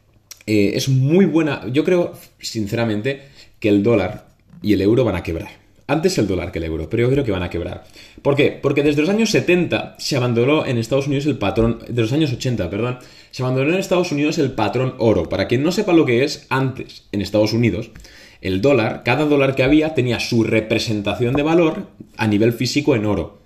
eh, 0.46 0.72
es 0.74 0.88
muy 0.88 1.26
buena. 1.26 1.62
Yo 1.72 1.84
creo, 1.84 2.12
sinceramente, 2.40 3.22
que 3.60 3.68
el 3.68 3.84
dólar 3.84 4.26
y 4.62 4.72
el 4.72 4.82
euro 4.82 5.04
van 5.04 5.14
a 5.14 5.22
quebrar. 5.22 5.59
Antes 5.90 6.18
el 6.18 6.28
dólar 6.28 6.52
que 6.52 6.60
el 6.60 6.66
euro, 6.66 6.88
pero 6.88 7.02
yo 7.02 7.10
creo 7.10 7.24
que 7.24 7.32
van 7.32 7.42
a 7.42 7.50
quebrar. 7.50 7.82
¿Por 8.22 8.36
qué? 8.36 8.52
Porque 8.52 8.84
desde 8.84 9.00
los 9.00 9.10
años 9.10 9.30
70 9.30 9.96
se 9.98 10.16
abandonó 10.16 10.64
en 10.64 10.78
Estados 10.78 11.08
Unidos 11.08 11.26
el 11.26 11.36
patrón, 11.36 11.80
de 11.88 12.00
los 12.00 12.12
años 12.12 12.32
80, 12.32 12.70
perdón, 12.70 13.00
se 13.32 13.42
abandonó 13.42 13.72
en 13.72 13.80
Estados 13.80 14.12
Unidos 14.12 14.38
el 14.38 14.52
patrón 14.52 14.94
oro. 14.98 15.28
Para 15.28 15.48
quien 15.48 15.64
no 15.64 15.72
sepa 15.72 15.92
lo 15.92 16.06
que 16.06 16.22
es, 16.22 16.46
antes 16.48 17.08
en 17.10 17.22
Estados 17.22 17.52
Unidos, 17.52 17.90
el 18.40 18.60
dólar, 18.60 19.02
cada 19.04 19.24
dólar 19.24 19.56
que 19.56 19.64
había 19.64 19.92
tenía 19.92 20.20
su 20.20 20.44
representación 20.44 21.34
de 21.34 21.42
valor 21.42 21.88
a 22.16 22.28
nivel 22.28 22.52
físico 22.52 22.94
en 22.94 23.04
oro. 23.04 23.40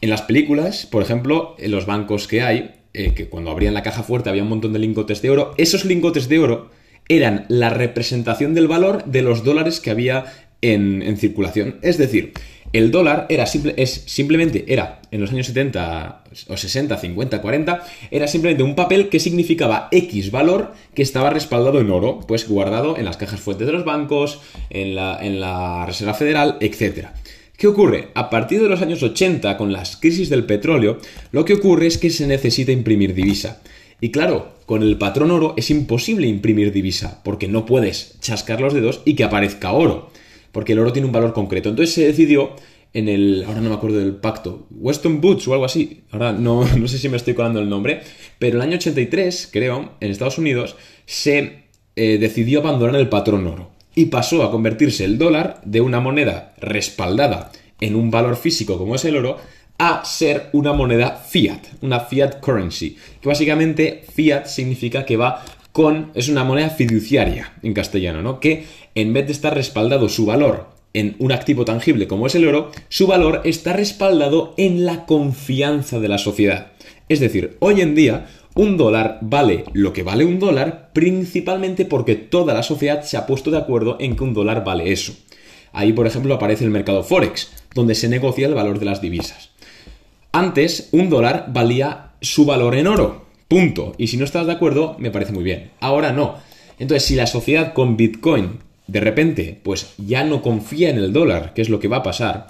En 0.00 0.10
las 0.10 0.22
películas, 0.22 0.86
por 0.86 1.02
ejemplo, 1.02 1.56
en 1.58 1.72
los 1.72 1.86
bancos 1.86 2.28
que 2.28 2.42
hay, 2.42 2.76
eh, 2.92 3.14
que 3.14 3.28
cuando 3.28 3.50
abrían 3.50 3.74
la 3.74 3.82
caja 3.82 4.04
fuerte 4.04 4.30
había 4.30 4.44
un 4.44 4.48
montón 4.48 4.72
de 4.72 4.78
lingotes 4.78 5.22
de 5.22 5.30
oro, 5.30 5.54
esos 5.56 5.84
lingotes 5.84 6.28
de 6.28 6.38
oro 6.38 6.70
eran 7.08 7.44
la 7.48 7.70
representación 7.70 8.54
del 8.54 8.68
valor 8.68 9.04
de 9.04 9.22
los 9.22 9.44
dólares 9.44 9.80
que 9.80 9.90
había 9.90 10.24
en, 10.72 11.16
circulación. 11.16 11.76
Es 11.82 11.98
decir, 11.98 12.32
el 12.72 12.90
dólar 12.90 13.26
era 13.28 13.46
simple, 13.46 13.74
es, 13.76 14.02
simplemente 14.06 14.64
era, 14.68 15.00
en 15.10 15.20
los 15.20 15.30
años 15.30 15.46
70 15.46 16.24
o 16.48 16.56
60, 16.56 16.96
50, 16.96 17.40
40, 17.40 17.86
era 18.10 18.26
simplemente 18.26 18.62
un 18.62 18.74
papel 18.74 19.08
que 19.08 19.20
significaba 19.20 19.88
X 19.92 20.30
valor 20.30 20.72
que 20.94 21.02
estaba 21.02 21.30
respaldado 21.30 21.80
en 21.80 21.90
oro, 21.90 22.20
pues 22.26 22.48
guardado 22.48 22.96
en 22.96 23.04
las 23.04 23.16
cajas 23.16 23.40
fuertes 23.40 23.66
de 23.66 23.72
los 23.72 23.84
bancos, 23.84 24.40
en 24.70 24.94
la, 24.94 25.18
en 25.20 25.40
la 25.40 25.86
Reserva 25.86 26.14
Federal, 26.14 26.56
etc. 26.60 27.08
¿Qué 27.56 27.68
ocurre? 27.68 28.08
A 28.14 28.30
partir 28.30 28.60
de 28.60 28.68
los 28.68 28.82
años 28.82 29.02
80, 29.02 29.56
con 29.56 29.72
las 29.72 29.96
crisis 29.96 30.28
del 30.28 30.44
petróleo, 30.44 30.98
lo 31.30 31.44
que 31.44 31.54
ocurre 31.54 31.86
es 31.86 31.98
que 31.98 32.10
se 32.10 32.26
necesita 32.26 32.72
imprimir 32.72 33.14
divisa. 33.14 33.60
Y 34.00 34.10
claro, 34.10 34.54
con 34.66 34.82
el 34.82 34.98
patrón 34.98 35.30
oro 35.30 35.54
es 35.56 35.70
imposible 35.70 36.26
imprimir 36.26 36.72
divisa, 36.72 37.20
porque 37.22 37.48
no 37.48 37.64
puedes 37.64 38.18
chascar 38.20 38.60
los 38.60 38.74
dedos 38.74 39.02
y 39.04 39.14
que 39.14 39.24
aparezca 39.24 39.72
oro, 39.72 40.10
porque 40.54 40.72
el 40.72 40.78
oro 40.78 40.92
tiene 40.92 41.06
un 41.06 41.12
valor 41.12 41.34
concreto. 41.34 41.68
Entonces 41.68 41.94
se 41.94 42.06
decidió 42.06 42.52
en 42.94 43.08
el, 43.08 43.44
ahora 43.46 43.60
no 43.60 43.68
me 43.68 43.74
acuerdo 43.74 43.98
del 43.98 44.14
pacto, 44.14 44.68
Weston 44.70 45.20
Boots 45.20 45.48
o 45.48 45.52
algo 45.52 45.64
así, 45.64 46.04
ahora 46.12 46.32
no, 46.32 46.64
no 46.78 46.88
sé 46.88 46.96
si 46.96 47.08
me 47.08 47.16
estoy 47.16 47.34
colando 47.34 47.60
el 47.60 47.68
nombre, 47.68 48.00
pero 48.38 48.56
el 48.56 48.62
año 48.62 48.76
83, 48.76 49.50
creo, 49.52 49.94
en 50.00 50.10
Estados 50.10 50.38
Unidos, 50.38 50.76
se 51.04 51.64
eh, 51.96 52.18
decidió 52.18 52.60
abandonar 52.60 52.94
el 53.00 53.08
patrón 53.08 53.46
oro 53.48 53.72
y 53.96 54.06
pasó 54.06 54.44
a 54.44 54.50
convertirse 54.50 55.04
el 55.04 55.18
dólar 55.18 55.60
de 55.64 55.80
una 55.80 56.00
moneda 56.00 56.54
respaldada 56.58 57.50
en 57.80 57.96
un 57.96 58.10
valor 58.10 58.36
físico 58.36 58.78
como 58.78 58.94
es 58.94 59.04
el 59.04 59.16
oro 59.16 59.38
a 59.76 60.04
ser 60.04 60.50
una 60.52 60.72
moneda 60.72 61.16
fiat, 61.16 61.66
una 61.82 61.98
fiat 61.98 62.38
currency, 62.38 62.96
que 63.20 63.28
básicamente 63.28 64.04
fiat 64.14 64.46
significa 64.46 65.04
que 65.04 65.16
va 65.16 65.44
con, 65.72 66.12
es 66.14 66.28
una 66.28 66.44
moneda 66.44 66.70
fiduciaria 66.70 67.54
en 67.60 67.74
castellano, 67.74 68.22
¿no? 68.22 68.38
Que 68.38 68.64
en 68.94 69.12
vez 69.12 69.26
de 69.26 69.32
estar 69.32 69.54
respaldado 69.54 70.08
su 70.08 70.26
valor 70.26 70.68
en 70.94 71.16
un 71.18 71.32
activo 71.32 71.64
tangible 71.64 72.06
como 72.06 72.26
es 72.26 72.34
el 72.34 72.46
oro, 72.46 72.70
su 72.88 73.06
valor 73.06 73.42
está 73.44 73.72
respaldado 73.72 74.54
en 74.56 74.86
la 74.86 75.06
confianza 75.06 75.98
de 75.98 76.08
la 76.08 76.18
sociedad. 76.18 76.72
Es 77.08 77.20
decir, 77.20 77.56
hoy 77.58 77.80
en 77.80 77.94
día 77.94 78.26
un 78.54 78.76
dólar 78.76 79.18
vale 79.20 79.64
lo 79.72 79.92
que 79.92 80.04
vale 80.04 80.24
un 80.24 80.38
dólar 80.38 80.90
principalmente 80.92 81.84
porque 81.84 82.14
toda 82.14 82.54
la 82.54 82.62
sociedad 82.62 83.02
se 83.02 83.16
ha 83.16 83.26
puesto 83.26 83.50
de 83.50 83.58
acuerdo 83.58 83.96
en 83.98 84.14
que 84.14 84.22
un 84.22 84.32
dólar 84.32 84.64
vale 84.64 84.92
eso. 84.92 85.12
Ahí, 85.72 85.92
por 85.92 86.06
ejemplo, 86.06 86.34
aparece 86.34 86.64
el 86.64 86.70
mercado 86.70 87.02
Forex, 87.02 87.50
donde 87.74 87.96
se 87.96 88.08
negocia 88.08 88.46
el 88.46 88.54
valor 88.54 88.78
de 88.78 88.84
las 88.84 89.00
divisas. 89.00 89.50
Antes, 90.30 90.88
un 90.92 91.10
dólar 91.10 91.46
valía 91.52 92.12
su 92.20 92.44
valor 92.44 92.76
en 92.76 92.86
oro. 92.86 93.24
Punto. 93.48 93.94
Y 93.98 94.06
si 94.06 94.16
no 94.16 94.24
estás 94.24 94.46
de 94.46 94.52
acuerdo, 94.52 94.94
me 95.00 95.10
parece 95.10 95.32
muy 95.32 95.42
bien. 95.42 95.72
Ahora 95.80 96.12
no. 96.12 96.36
Entonces, 96.78 97.04
si 97.04 97.16
la 97.16 97.26
sociedad 97.26 97.72
con 97.72 97.96
Bitcoin 97.96 98.60
de 98.86 99.00
repente, 99.00 99.58
pues 99.62 99.94
ya 99.98 100.24
no 100.24 100.42
confía 100.42 100.90
en 100.90 100.98
el 100.98 101.12
dólar, 101.12 101.54
que 101.54 101.62
es 101.62 101.68
lo 101.68 101.80
que 101.80 101.88
va 101.88 101.98
a 101.98 102.02
pasar, 102.02 102.48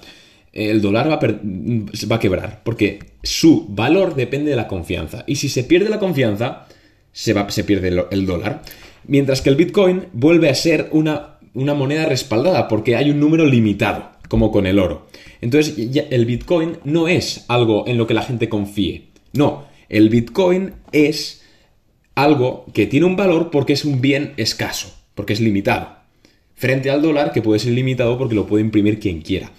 el 0.53 0.81
dólar 0.81 1.09
va 1.09 1.15
a, 1.15 2.09
va 2.11 2.17
a 2.17 2.21
quebrar, 2.21 2.63
porque 2.65 3.01
su 3.23 3.67
valor 3.69 4.15
depende 4.15 4.51
de 4.51 4.57
la 4.57 4.69
confianza. 4.69 5.25
Y 5.27 5.37
si 5.37 5.49
se 5.49 5.65
pierde 5.65 5.91
la 5.91 5.99
confianza, 5.99 6.67
se, 7.13 7.33
va, 7.33 7.51
se 7.51 7.65
pierde 7.65 8.07
el, 8.11 8.27
dólar. 8.27 8.63
Mientras 9.07 9.43
que 9.43 9.51
el 9.51 9.57
Bitcoin 9.57 10.07
vuelve 10.13 10.49
a 10.49 10.55
ser 10.55 10.89
una 10.93 11.75
moneda 11.75 12.07
respaldada, 12.07 12.69
porque 12.69 12.97
hay 12.97 13.11
un 13.11 13.21
número 13.21 13.47
limitado, 13.47 14.11
como 14.29 14.51
con 14.51 14.67
el 14.67 14.79
oro. 14.79 15.07
Entonces, 15.41 15.75
el 16.11 16.25
Bitcoin 16.25 16.79
no 16.85 17.09
es 17.09 17.45
algo 17.49 17.85
en 17.87 17.99
lo 17.99 18.07
que 18.07 18.15
la 18.15 18.23
gente 18.23 18.49
confíe. 18.49 19.09
No, 19.33 19.67
el 19.89 20.09
Bitcoin 20.09 20.73
es 20.93 21.43
algo 22.15 22.67
que 22.73 22.87
tiene 22.87 23.07
un 23.07 23.17
valor 23.17 23.51
porque 23.51 23.73
es 23.73 23.85
un 23.85 24.01
bien 24.01 24.35
escaso, 24.37 24.95
porque 25.15 25.33
es 25.33 25.41
limitado. 25.41 26.04
Frente 26.55 26.91
al 26.91 27.03
dólar 27.03 27.33
que 27.33 27.43
puede 27.43 27.59
ser 27.59 27.73
limitado 27.73 28.17
porque 28.17 28.35
lo 28.35 28.47
puede 28.47 28.65
imprimir 28.65 29.01
quien 29.01 29.21
quiera. 29.23 29.51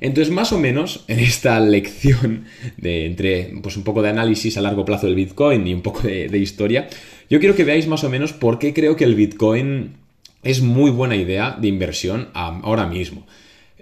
Entonces, 0.00 0.34
más 0.34 0.52
o 0.52 0.58
menos, 0.58 1.04
en 1.08 1.20
esta 1.20 1.58
lección 1.60 2.44
de 2.76 3.06
entre 3.06 3.52
pues, 3.62 3.76
un 3.76 3.84
poco 3.84 4.02
de 4.02 4.10
análisis 4.10 4.56
a 4.58 4.60
largo 4.60 4.84
plazo 4.84 5.06
del 5.06 5.14
Bitcoin 5.14 5.66
y 5.66 5.74
un 5.74 5.82
poco 5.82 6.00
de, 6.02 6.38
historia, 6.38 6.88
yo 7.30 7.38
quiero 7.38 7.54
que 7.54 7.64
veáis 7.64 7.86
más 7.86 8.04
o 8.04 8.10
menos 8.10 8.32
por 8.32 8.58
qué 8.58 8.74
creo 8.74 8.96
que 8.96 9.04
el 9.04 9.14
Bitcoin 9.14 9.94
es 10.42 10.60
muy 10.60 10.90
buena 10.90 11.14
idea 11.14 11.56
de 11.58 11.68
inversión 11.68 12.28
ahora 12.34 12.86
mismo. 12.86 13.26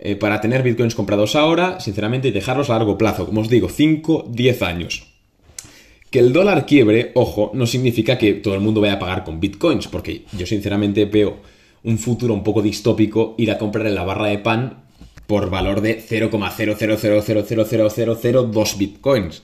Eh, 0.03 0.17
para 0.17 0.41
tener 0.41 0.63
bitcoins 0.63 0.95
comprados 0.95 1.37
ahora, 1.37 1.79
sinceramente, 1.79 2.29
y 2.29 2.31
dejarlos 2.31 2.71
a 2.71 2.79
largo 2.79 2.97
plazo, 2.97 3.27
como 3.27 3.43
os 3.43 3.51
digo, 3.51 3.69
5, 3.69 4.29
10 4.31 4.63
años. 4.63 5.07
Que 6.11 6.21
el 6.21 6.33
dólar 6.33 6.65
quiebre, 6.65 7.13
ojo, 7.15 7.51
no 7.55 7.67
significa 7.67 8.17
que 8.17 8.35
todo 8.35 8.55
el 8.55 8.61
mundo 8.61 8.81
vaya 8.81 8.95
a 8.95 8.99
pagar 8.99 9.25
con 9.25 9.41
bitcoins, 9.41 9.89
porque 9.89 10.25
yo 10.37 10.47
sinceramente 10.47 11.05
veo 11.05 11.41
un 11.85 11.99
futuro 11.99 12.35
un 12.35 12.45
poco 12.45 12.61
distópico 12.63 13.35
ir 13.39 13.51
a 13.51 13.59
comprar 13.59 13.87
en 13.87 13.95
la 13.95 14.05
barra 14.05 14.27
de 14.27 14.39
pan 14.39 14.85
por 15.27 15.51
valor 15.51 15.81
de 15.81 16.03
0,000000002 16.03 18.79
bitcoins. 18.79 19.43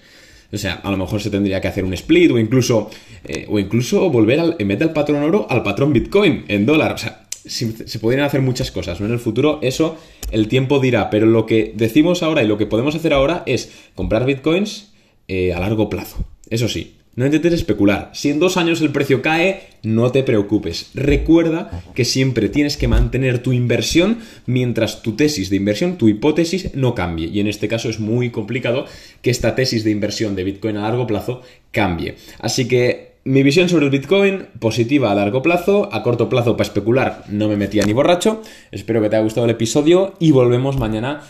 O 0.52 0.58
sea, 0.58 0.74
a 0.74 0.90
lo 0.90 0.96
mejor 0.96 1.20
se 1.20 1.30
tendría 1.30 1.60
que 1.60 1.68
hacer 1.68 1.84
un 1.84 1.92
split 1.94 2.30
o 2.30 2.38
incluso, 2.38 2.90
eh, 3.24 3.46
o 3.48 3.58
incluso 3.58 4.08
volver 4.10 4.38
al, 4.40 4.56
en 4.58 4.68
vez 4.68 4.78
del 4.78 4.90
patrón 4.90 5.22
oro 5.22 5.46
al 5.48 5.62
patrón 5.62 5.92
bitcoin 5.92 6.44
en 6.48 6.66
dólar. 6.66 6.92
O 6.92 6.98
sea, 6.98 7.22
se 7.44 7.98
podrían 8.00 8.24
hacer 8.24 8.42
muchas 8.42 8.72
cosas, 8.72 9.00
¿no? 9.00 9.06
En 9.06 9.12
el 9.12 9.20
futuro 9.20 9.60
eso 9.62 9.96
el 10.32 10.48
tiempo 10.48 10.80
dirá, 10.80 11.10
pero 11.10 11.26
lo 11.26 11.46
que 11.46 11.72
decimos 11.76 12.22
ahora 12.22 12.42
y 12.42 12.48
lo 12.48 12.58
que 12.58 12.66
podemos 12.66 12.94
hacer 12.94 13.12
ahora 13.12 13.42
es 13.46 13.70
comprar 13.94 14.26
bitcoins 14.26 14.92
eh, 15.28 15.52
a 15.52 15.60
largo 15.60 15.88
plazo. 15.88 16.24
Eso 16.50 16.68
sí, 16.68 16.96
no 17.16 17.24
intentes 17.24 17.54
especular. 17.54 18.10
Si 18.12 18.30
en 18.30 18.38
dos 18.38 18.56
años 18.56 18.80
el 18.82 18.92
precio 18.92 19.22
cae, 19.22 19.68
no 19.82 20.12
te 20.12 20.22
preocupes. 20.22 20.90
Recuerda 20.94 21.82
que 21.94 22.04
siempre 22.04 22.48
tienes 22.48 22.76
que 22.76 22.88
mantener 22.88 23.42
tu 23.42 23.52
inversión 23.52 24.18
mientras 24.44 25.02
tu 25.02 25.12
tesis 25.16 25.50
de 25.50 25.56
inversión, 25.56 25.96
tu 25.96 26.08
hipótesis, 26.08 26.74
no 26.74 26.94
cambie. 26.94 27.28
Y 27.28 27.40
en 27.40 27.46
este 27.46 27.68
caso 27.68 27.88
es 27.88 27.98
muy 27.98 28.30
complicado 28.30 28.84
que 29.22 29.30
esta 29.30 29.54
tesis 29.54 29.82
de 29.82 29.90
inversión 29.90 30.36
de 30.36 30.44
Bitcoin 30.44 30.76
a 30.76 30.82
largo 30.82 31.06
plazo 31.06 31.42
cambie. 31.72 32.16
Así 32.38 32.68
que 32.68 33.16
mi 33.24 33.42
visión 33.42 33.68
sobre 33.68 33.86
el 33.86 33.90
Bitcoin, 33.90 34.46
positiva 34.60 35.10
a 35.10 35.14
largo 35.14 35.42
plazo, 35.42 35.88
a 35.92 36.02
corto 36.02 36.28
plazo 36.28 36.56
para 36.56 36.68
especular 36.68 37.24
no 37.28 37.48
me 37.48 37.56
metía 37.56 37.82
ni 37.84 37.92
borracho. 37.92 38.42
Espero 38.70 39.02
que 39.02 39.08
te 39.08 39.16
haya 39.16 39.24
gustado 39.24 39.46
el 39.46 39.50
episodio 39.50 40.14
y 40.20 40.30
volvemos 40.30 40.78
mañana 40.78 41.22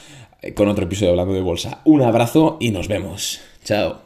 eh, 0.43 0.52
con 0.52 0.69
otro 0.69 0.85
episodio 0.85 1.12
hablando 1.12 1.33
de 1.33 1.40
bolsa. 1.40 1.81
Un 1.85 2.02
abrazo 2.02 2.59
y 2.61 2.71
nos 2.71 2.88
vemos. 2.88 3.40
Chao. 3.64 4.05